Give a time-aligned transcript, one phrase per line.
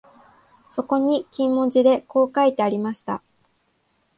[0.71, 3.21] そこに金文字でこう書いてありました